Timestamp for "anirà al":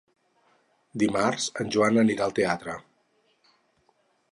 2.05-2.35